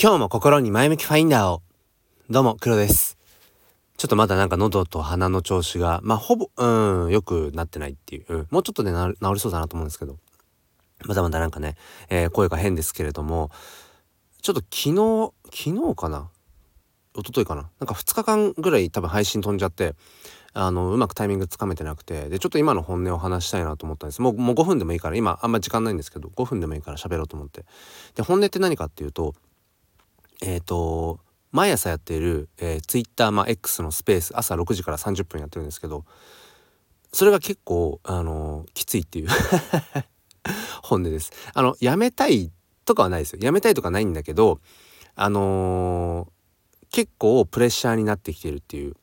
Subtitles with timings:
[0.00, 1.60] 今日も心に前向きファインダーを。
[2.30, 3.18] どうも、黒です。
[3.96, 10.16] ちょっとまだなんか喉と鼻の調子が、まあほぼ、うん、良くなってないっていう、うん、もうちょっとで治りそうだなと思うんですけど、
[11.04, 11.74] まだまだなんかね、
[12.10, 13.50] えー、声が変ですけれども、
[14.40, 15.32] ちょっと昨日、
[15.66, 16.30] 昨日かな？
[17.16, 17.68] 一昨日かな？
[17.80, 19.96] なんか2日間ぐらい多分配信飛んじゃって、
[20.52, 24.22] あのうまくタイミングつかめてなくてでちょっと今の本音を話したいなと思ったんです。
[24.22, 27.64] もうもう5分でもいいから今あんま時間ないんですけど5分でもいいから喋ろうと思って。
[28.14, 29.34] で本音って何かっていうと
[30.42, 31.20] えっ、ー、と
[31.50, 36.04] 毎朝やっている、えー、Twitter、まあ、X のスペース朝6時から30分やってるんですけど
[37.12, 39.28] それが結構あのきついっていう。
[40.82, 41.32] 本音です。
[41.52, 42.50] あのやめたい
[42.84, 43.40] とかはないですよ。
[43.42, 44.60] やめたいとかないんだけど
[45.14, 48.94] あのー、結構プレッシャーになってきてるっていう。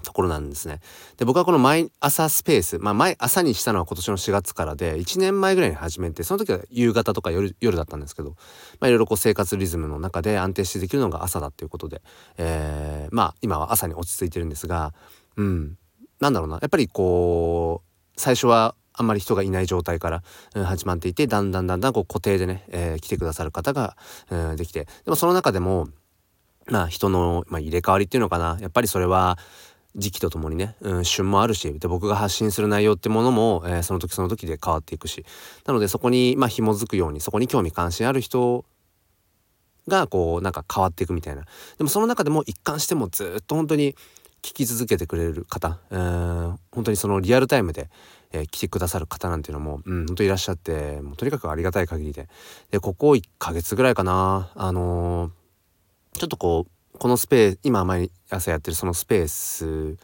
[0.00, 0.80] ところなんですね。
[1.16, 8.30] で僕はこの毎朝スペース、まあ、毎朝にしたのは今年の4月からで1年前ぐらいに始めてその時は夕方とか夜夜だったんですけど、
[8.80, 12.02] まあ、いろいろこう生活リズムの中で安定してできるのが朝だっていうことで、
[12.38, 14.94] えー、まあ今は朝に落ち着いてるんですが
[15.36, 15.78] うん
[16.20, 16.58] なんだろうな。
[16.60, 20.22] やっぱりこう最初はあんまり人がいない状態から、
[20.66, 23.96] 始まっていてだんだんだんだんこう固定でね、えー、来てくださる方が、
[24.30, 24.84] うん、できて。
[25.04, 25.88] でもその中でも
[26.66, 28.58] まあ人の、まあ、入れ替わりっていうのかな。
[28.60, 29.38] やっぱりそれは
[29.96, 35.24] 時期とともにね、うん、旬もあるしで僕が発信する内容ってものも、えー、その時その時で変わっていくし
[35.66, 38.64] なのでそこにまあ紐づくようにそこに興味関心ある人
[39.88, 41.42] がこうなんか変わっていくみたいな。
[41.78, 43.94] でもその中でも一貫してもずっと本当に
[44.42, 47.90] 聞き続けてくれる方、えー、本当にそのリアルタイムで、
[48.32, 52.28] えー、来てくださる方なんていうのも、うん、本当いらっしゃってもうとにかくありがたい限りで。
[52.70, 59.96] でここ1ヶ月ぐらいかなあのー、ちょっとこうこのスペース今毎朝やってるそのスペース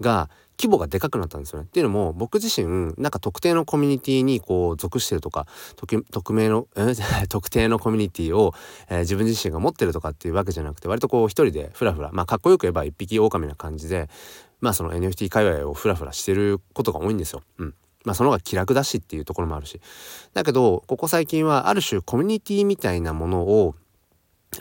[0.00, 1.64] が規模がでかくなったんですよね。
[1.64, 6.94] っていうのも僕自身なんか特定のコミュニティにこう属してるとか匿名の、え
[7.28, 8.54] 特定のコミュニティを、
[8.88, 14.08] えー、自分自身が持ってるとかっていうわけじゃなくて割とこう一人でフラフラまあかっこよく言えば一匹狼な感じで
[14.60, 17.42] まあその NFT 界隈をフラフラしてることが多いんですよ。
[17.58, 17.74] うん。
[18.04, 19.80] まあその方が気楽だしっていうところもあるし。
[20.34, 23.74] だけどここ最近はある種コミュニティみたいなものを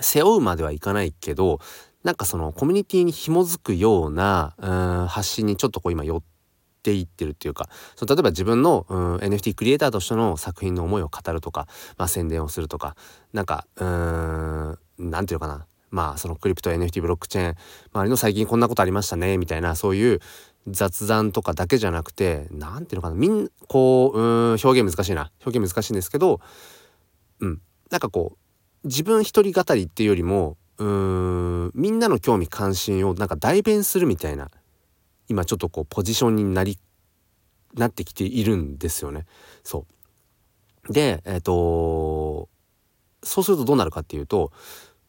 [0.01, 1.59] 背負うまではいかないけど
[2.03, 6.21] なんかそのコミュニティに紐づくようなうん発信にちょっとこう今寄っ
[6.83, 11.67] ていってるっていうかその例えば自分のうん NFT クリエイターとしての作品の思いを語るとか、
[11.97, 12.95] まあ、宣伝をするとか
[13.31, 15.65] なんかうーんなんていうかな。
[15.89, 17.55] まあそのクリプト NFT ブロックチェーン
[17.93, 20.21] 周りの最近こんなことありましたねみたいなそういう
[20.67, 23.15] 雑談とかだけじゃなくて何ていうのかな。
[23.15, 25.31] みんこううん表現難しいな。
[25.45, 26.41] 表現難しいんですけど
[27.41, 27.61] うん
[27.91, 28.42] なんかこう
[28.83, 30.87] 自分一人語りっていうよりもうー
[31.67, 34.49] んみんなの興味関心をなんか代弁するみたいな
[35.27, 36.77] 今ちょっとこうポジションになり
[37.75, 39.25] なってきているんですよね。
[39.63, 39.85] そ
[40.89, 40.93] う。
[40.93, 42.49] でえっ、ー、と
[43.23, 44.51] そうするとどうなるかっていうと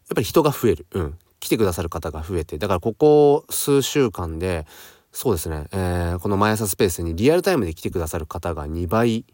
[0.08, 4.66] やっぱり人が増える、うん、来てくださる方が増えてだからここ数週間で
[5.10, 9.24] そうですね、えー、この毎朝スペースにリアルタイムで来てくださる方が2倍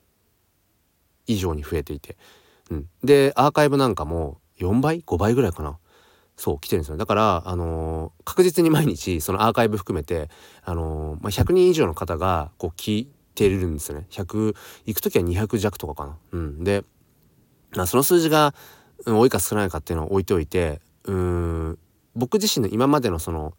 [1.27, 2.17] 以上に増えていて。
[2.71, 5.79] うん、でアーカイブなんかも4倍5倍ぐらいかな。
[6.37, 6.97] そう来てるんですよ。
[6.97, 10.31] だからあのー、確実に毎日そのアーカイブ含めて
[10.65, 14.07] あのー、まあ、100人以上の方がこう聞いてるんですよね。
[14.11, 14.55] 100
[14.87, 16.17] 行く時は200弱とかかな。
[16.33, 16.65] うん。
[16.65, 16.85] で、
[17.73, 18.55] まあ、その数字が、
[19.07, 21.79] 多いか少ないかっていうのを置いておいてうん
[22.15, 23.55] 僕自身の今までのその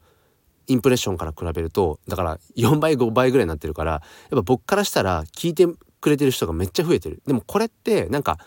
[0.67, 5.67] インプレッションから比べるとだから4倍5倍ぐらいになってるからやっぱ僕からしたら聞いて
[5.99, 7.21] くれてる人がめっちゃ増えてる。
[7.25, 8.37] でもこれってなんか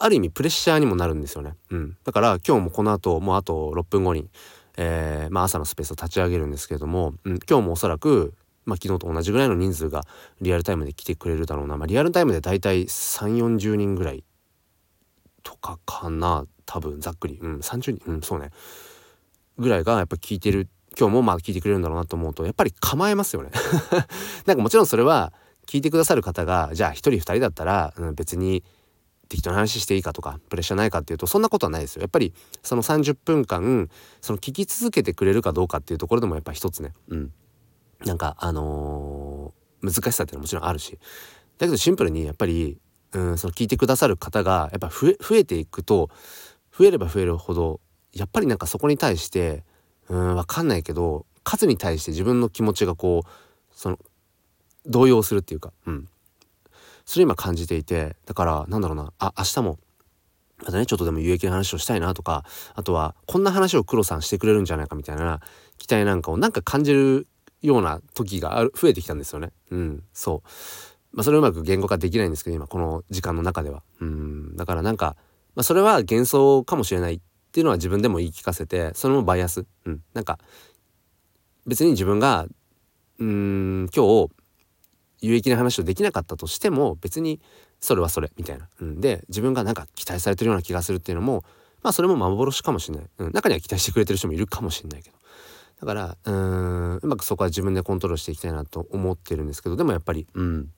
[0.00, 1.54] ある意味プレッシャーにもなるんですよね。
[1.70, 4.30] うん、だから今日もこの後もうあと6分後に、
[4.78, 8.32] えー、まあ、朝のスペースを立ち上げるんですけれども、うん、今日もおそらく、
[8.64, 10.02] まあ、昨日と同じぐらいの人数が
[10.40, 14.24] リアルタイムで来てくれるだろうな、まあ、リアルタイムでだいたい3 4 0人ぐらい
[15.42, 18.00] とかかな多分ざっくり、うん、30人？
[18.06, 18.50] うんそうね。
[19.58, 20.68] ぐらいがやっぱ聞いてる
[20.98, 23.50] 今日もまあ聞いてくれるんだろうなと思うとやっぱり構えますよね。
[24.46, 25.32] なんかもちろんそれは
[25.66, 28.64] 聞いてくださる方がじゃあ1人2人だったら、うん、別に
[29.30, 32.02] 適当な話していいかとかプレッシャーないかっていうとそんなことはないですよ。
[32.02, 33.88] やっぱりその30分間
[34.20, 36.92] その聞き続けてくれるかどうかっていうところでもやっぱ一つね。
[37.08, 37.32] うん。
[38.04, 40.98] なんかあのー、難しさっていうのはもちろんあるし。
[41.58, 42.78] だけどシンプルにやっぱり
[43.12, 46.10] うんその聞いてくださる方がやっぱ増え増えていくと
[46.76, 47.80] 増えれば増えるほど
[48.12, 49.62] やっぱりなんかそこに対して
[50.08, 53.28] うん分かんないけど数に対して自分の気持ちがこう
[53.72, 53.98] その
[54.86, 56.08] 動揺するっていうかうん。
[57.04, 59.78] それ今感じていてだからなんだろうなあ明日も
[60.58, 62.44] またねちょっとでも有益な話をしたいなとか
[62.74, 65.40] あとはこんな話を黒さんしてくれるんじゃないかみたいな
[65.78, 67.26] 期待なんかをなんか感じる
[67.62, 69.52] ような時がある増えてきたんですよね。
[69.70, 70.48] うん、そう。
[71.12, 73.82] まあ、それをうまく言語化できないんですけど今この時間の中では。
[74.00, 75.16] うんだからなんか、
[75.54, 77.20] まあ、それは幻想かもしれないっ
[77.52, 80.38] ていうのは自分でも言い聞かせてそれもバイアス、うん、なんか
[81.66, 82.46] 別に自分が
[83.18, 84.30] うん今日
[85.20, 87.40] 有益な話をできなかったとしても別に
[87.80, 91.44] それはそれみたいな、うん、で自分がなんか期待されてるような気がするっていうのも
[91.82, 95.16] まあそれも幻かもしれない、うん、中には期待してくれてる人もいるかもしれないけど。
[95.80, 100.70] だからうんうまくそこは自分でコントロールしていきたいなと思ってるんですけどでもやっぱりうん。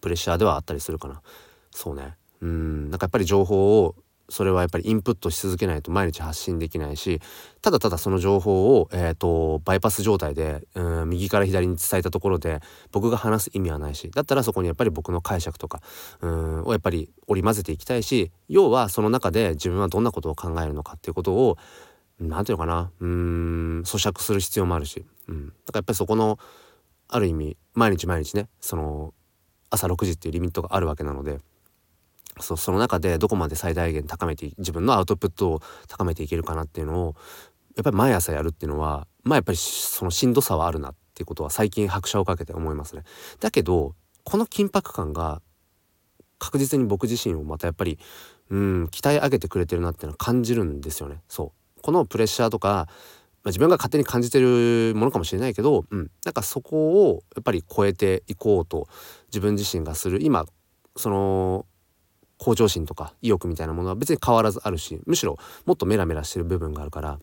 [0.00, 1.22] プレッシャーではあったりするかな。
[1.70, 2.16] そうね。
[2.40, 2.90] うん。
[2.90, 3.94] なんかやっぱり情報を
[4.28, 7.20] それはやっぱりインプットし続けないと毎日発信できないし
[7.62, 15.80] ただただその情報を、えーと、バイパス状態でうん右から左に伝えたところで僕が話す意味はないしだったらそこにやっぱり僕の解釈とか
[16.20, 21.56] うんをやっぱり織り交ぜていきたいし要はその中で自分はどんなことを考えるのかっていうことを
[22.18, 26.38] 何て言うのかなうん咀嚼する必要もあるし、うん、だからやっぱりそこの
[27.08, 29.14] ある意味毎日毎日ねその
[29.70, 31.38] 朝6時っていうリミットがあるわけなので。
[32.40, 37.14] そその中でどこまで最大限高めて自分のアウトプットを高めていけるかなっていうのを
[37.76, 43.02] やっぱり毎朝やるっていうのはまあやっぱりそのしんどさはあるなっていうことは最近拍車をかけて思いますね。
[43.40, 43.94] だけど
[44.24, 45.40] この緊迫感が
[46.38, 47.98] 確実に僕自身をまたやっぱり
[48.50, 51.20] うん鍛え上げてくれてるなっていうのは感じるんですよね。
[51.28, 52.88] そうこのプレッシャーとか、まあ、
[53.46, 58.88] 自分が勝手に感じてるものかもしれないけど、うん、なんかそこをやっぱり超えていこうと
[59.28, 60.46] 自分自身がする今
[60.96, 61.66] その
[62.38, 67.18] 向上心とか意欲みたいなものは別に変わらずあるしむしろもっとメラメラしてる部分があるから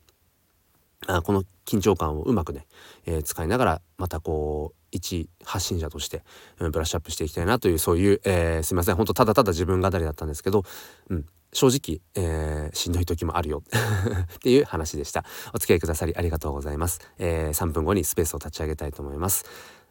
[1.08, 2.66] あこの緊張感をうまくね、
[3.06, 6.24] えー、使いながらまたこう一発信者として、
[6.60, 10.64] うん、ブラッシュアップしていきたいなというそういう、えー、すいません本当ただただ自分語りだったんですけど、
[11.10, 13.64] うん、正直、えー、しんどい時もあるよ
[14.36, 15.26] っていう話でした。
[15.54, 19.46] お付き合いくださりありがとうございます、えー、3分後にスペースを立ち上げたいと思います。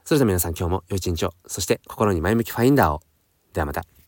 [0.04, 1.34] それでは皆さん今日も良い一日を。
[1.46, 3.02] そして心に前向きファインダーを。
[3.52, 4.01] ではまた。